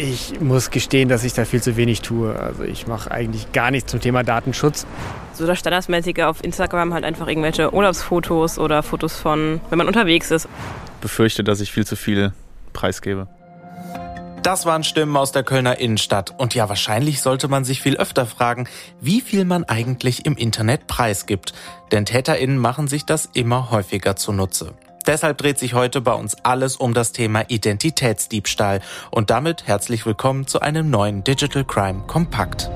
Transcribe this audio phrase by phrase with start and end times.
[0.00, 2.38] Ich muss gestehen, dass ich da viel zu wenig tue.
[2.38, 4.86] Also ich mache eigentlich gar nichts zum Thema Datenschutz.
[5.32, 10.30] So das Standardmäßige auf Instagram halt einfach irgendwelche Urlaubsfotos oder Fotos von, wenn man unterwegs
[10.30, 10.48] ist.
[11.00, 12.32] Befürchte, dass ich viel zu viel
[12.72, 13.26] preisgebe.
[14.44, 16.32] Das waren Stimmen aus der Kölner Innenstadt.
[16.38, 18.68] Und ja, wahrscheinlich sollte man sich viel öfter fragen,
[19.00, 21.54] wie viel man eigentlich im Internet preisgibt.
[21.90, 24.74] Denn TäterInnen machen sich das immer häufiger zunutze.
[25.08, 28.82] Deshalb dreht sich heute bei uns alles um das Thema Identitätsdiebstahl.
[29.10, 32.70] Und damit herzlich willkommen zu einem neuen Digital Crime Kompakt.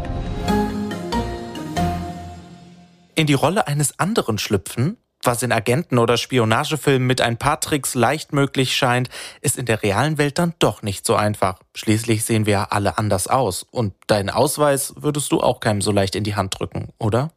[3.14, 4.96] In die Rolle eines anderen schlüpfen?
[5.24, 9.08] Was in Agenten- oder Spionagefilmen mit ein paar Tricks leicht möglich scheint,
[9.40, 11.60] ist in der realen Welt dann doch nicht so einfach.
[11.74, 13.64] Schließlich sehen wir ja alle anders aus.
[13.70, 17.30] Und deinen Ausweis würdest du auch keinem so leicht in die Hand drücken, oder?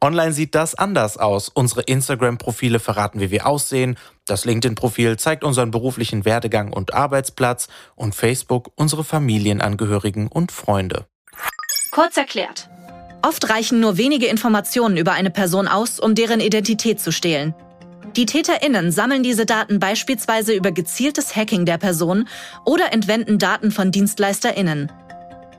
[0.00, 1.48] Online sieht das anders aus.
[1.48, 3.98] Unsere Instagram-Profile verraten, wie wir aussehen.
[4.24, 7.66] Das LinkedIn-Profil zeigt unseren beruflichen Werdegang und Arbeitsplatz.
[7.96, 11.06] Und Facebook unsere Familienangehörigen und Freunde.
[11.90, 12.68] Kurz erklärt.
[13.26, 17.56] Oft reichen nur wenige Informationen über eine Person aus, um deren Identität zu stehlen.
[18.14, 22.28] Die TäterInnen sammeln diese Daten beispielsweise über gezieltes Hacking der Person
[22.64, 24.92] oder entwenden Daten von DienstleisterInnen.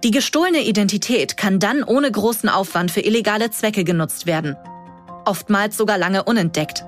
[0.01, 4.55] Die gestohlene Identität kann dann ohne großen Aufwand für illegale Zwecke genutzt werden.
[5.25, 6.85] Oftmals sogar lange unentdeckt.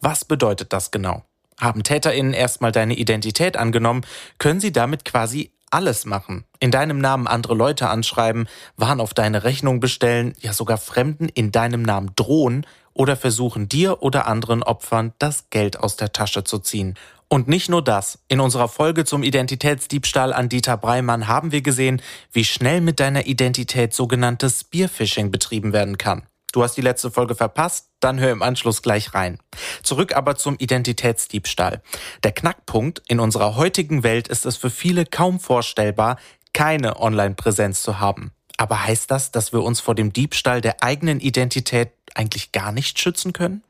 [0.00, 1.24] Was bedeutet das genau?
[1.58, 4.02] Haben TäterInnen erstmal deine Identität angenommen,
[4.38, 6.44] können sie damit quasi alles machen.
[6.60, 11.52] In deinem Namen andere Leute anschreiben, Waren auf deine Rechnung bestellen, ja sogar Fremden in
[11.52, 16.58] deinem Namen drohen oder versuchen dir oder anderen Opfern das Geld aus der Tasche zu
[16.58, 16.94] ziehen.
[17.28, 18.18] Und nicht nur das.
[18.28, 22.00] In unserer Folge zum Identitätsdiebstahl an Dieter Breimann haben wir gesehen,
[22.32, 26.22] wie schnell mit deiner Identität sogenanntes Spearfishing betrieben werden kann.
[26.52, 27.90] Du hast die letzte Folge verpasst?
[28.00, 29.38] Dann hör im Anschluss gleich rein.
[29.82, 31.82] Zurück aber zum Identitätsdiebstahl.
[32.22, 36.16] Der Knackpunkt in unserer heutigen Welt ist es für viele kaum vorstellbar,
[36.54, 38.32] keine Online-Präsenz zu haben.
[38.56, 42.98] Aber heißt das, dass wir uns vor dem Diebstahl der eigenen Identität eigentlich gar nicht
[42.98, 43.62] schützen können?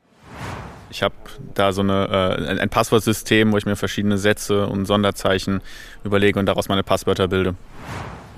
[0.91, 1.15] Ich habe
[1.55, 5.61] da so eine, äh, ein Passwortsystem, wo ich mir verschiedene Sätze und Sonderzeichen
[6.05, 7.57] überlege und daraus meine Passwörter bilde.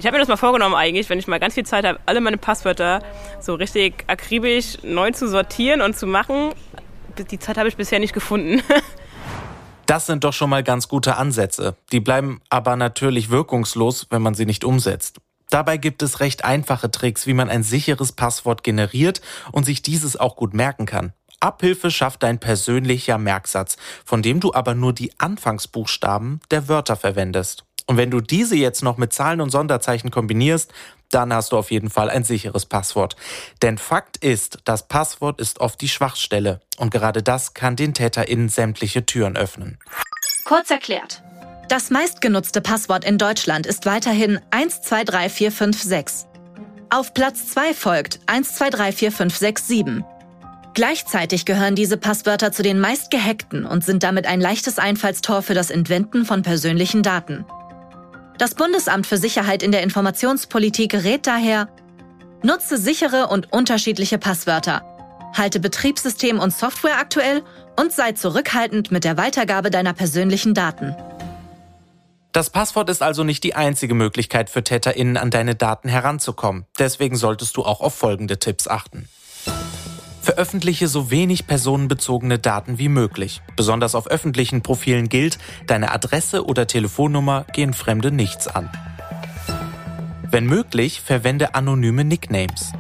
[0.00, 2.22] Ich habe mir das mal vorgenommen eigentlich, wenn ich mal ganz viel Zeit habe, alle
[2.22, 3.02] meine Passwörter
[3.38, 6.54] so richtig akribisch neu zu sortieren und zu machen.
[7.30, 8.62] Die Zeit habe ich bisher nicht gefunden.
[9.86, 11.74] Das sind doch schon mal ganz gute Ansätze.
[11.90, 15.18] Die bleiben aber natürlich wirkungslos, wenn man sie nicht umsetzt.
[15.48, 20.16] Dabei gibt es recht einfache Tricks, wie man ein sicheres Passwort generiert und sich dieses
[20.16, 21.12] auch gut merken kann.
[21.40, 27.64] Abhilfe schafft dein persönlicher Merksatz, von dem du aber nur die Anfangsbuchstaben der Wörter verwendest.
[27.86, 30.72] Und wenn du diese jetzt noch mit Zahlen und Sonderzeichen kombinierst,
[31.10, 33.16] dann hast du auf jeden Fall ein sicheres Passwort.
[33.62, 36.60] Denn Fakt ist, das Passwort ist oft die Schwachstelle.
[36.78, 39.78] Und gerade das kann den TäterInnen sämtliche Türen öffnen.
[40.44, 41.22] Kurz erklärt.
[41.68, 46.26] Das meistgenutzte Passwort in Deutschland ist weiterhin 123456.
[46.90, 50.02] Auf Platz 2 folgt 12345667.
[50.74, 55.70] Gleichzeitig gehören diese Passwörter zu den meistgehackten und sind damit ein leichtes Einfallstor für das
[55.70, 57.44] Entwenden von persönlichen Daten.
[58.40, 61.68] Das Bundesamt für Sicherheit in der Informationspolitik rät daher,
[62.42, 64.80] nutze sichere und unterschiedliche Passwörter,
[65.36, 67.42] halte Betriebssystem und Software aktuell
[67.78, 70.96] und sei zurückhaltend mit der Weitergabe deiner persönlichen Daten.
[72.32, 76.64] Das Passwort ist also nicht die einzige Möglichkeit für TäterInnen an deine Daten heranzukommen.
[76.78, 79.06] Deswegen solltest du auch auf folgende Tipps achten.
[80.30, 83.42] Veröffentliche so wenig personenbezogene Daten wie möglich.
[83.56, 88.70] Besonders auf öffentlichen Profilen gilt, deine Adresse oder Telefonnummer gehen Fremde nichts an.
[90.30, 92.74] Wenn möglich, verwende anonyme Nicknames.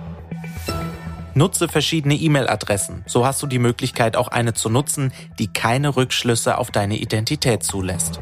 [1.34, 6.56] Nutze verschiedene E-Mail-Adressen, so hast du die Möglichkeit, auch eine zu nutzen, die keine Rückschlüsse
[6.56, 8.20] auf deine Identität zulässt.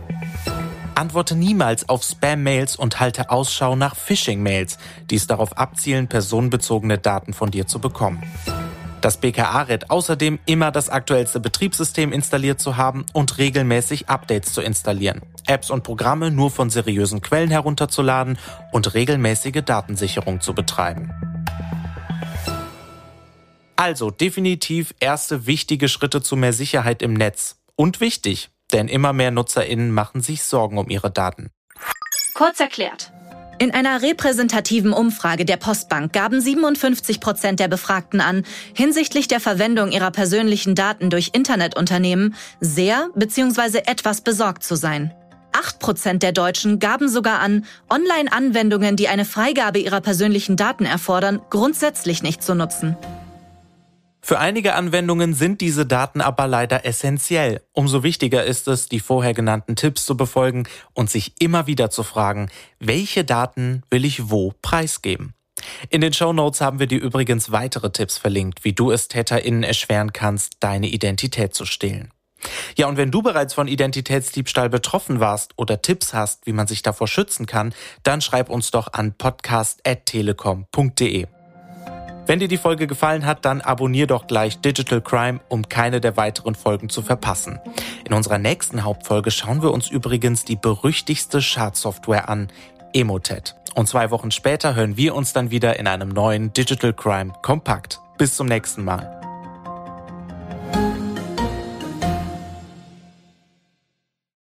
[0.95, 4.79] Antworte niemals auf Spam-Mails und halte Ausschau nach Phishing-Mails,
[5.11, 8.23] die es darauf abzielen, personenbezogene Daten von dir zu bekommen.
[9.01, 14.61] Das BKA rät außerdem immer das aktuellste Betriebssystem installiert zu haben und regelmäßig Updates zu
[14.61, 18.39] installieren, Apps und Programme nur von seriösen Quellen herunterzuladen
[18.73, 21.13] und regelmäßige Datensicherung zu betreiben.
[23.77, 27.61] Also definitiv erste wichtige Schritte zu mehr Sicherheit im Netz.
[27.77, 31.51] Und wichtig, denn immer mehr Nutzerinnen machen sich Sorgen um ihre Daten.
[32.35, 33.13] Kurz erklärt.
[33.61, 39.91] In einer repräsentativen Umfrage der Postbank gaben 57 Prozent der Befragten an, hinsichtlich der Verwendung
[39.91, 43.79] ihrer persönlichen Daten durch Internetunternehmen sehr bzw.
[43.87, 45.13] etwas besorgt zu sein.
[45.51, 51.41] 8 Prozent der Deutschen gaben sogar an, Online-Anwendungen, die eine Freigabe ihrer persönlichen Daten erfordern,
[51.51, 52.97] grundsätzlich nicht zu nutzen.
[54.21, 57.63] Für einige Anwendungen sind diese Daten aber leider essentiell.
[57.73, 62.03] Umso wichtiger ist es, die vorher genannten Tipps zu befolgen und sich immer wieder zu
[62.03, 65.35] fragen, welche Daten will ich wo preisgeben?
[65.91, 69.63] In den Show Notes haben wir dir übrigens weitere Tipps verlinkt, wie du es TäterInnen
[69.63, 72.11] erschweren kannst, deine Identität zu stehlen.
[72.77, 76.83] Ja, und wenn du bereits von Identitätsdiebstahl betroffen warst oder Tipps hast, wie man sich
[76.83, 77.75] davor schützen kann,
[78.05, 81.27] dann schreib uns doch an podcast.telekom.de.
[82.29, 86.19] Wenn dir die Folge gefallen hat, dann abonnier doch gleich Digital Crime, um keine der
[86.19, 87.59] weiteren Folgen zu verpassen.
[88.05, 92.49] In unserer nächsten Hauptfolge schauen wir uns übrigens die berüchtigste Schadsoftware an,
[92.93, 93.57] Emotet.
[93.75, 97.99] Und zwei Wochen später hören wir uns dann wieder in einem neuen Digital Crime Kompakt.
[98.19, 99.18] Bis zum nächsten Mal.